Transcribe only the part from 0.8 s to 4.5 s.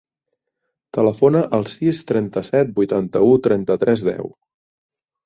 Telefona al sis, trenta-set, vuitanta-u, trenta-tres, deu.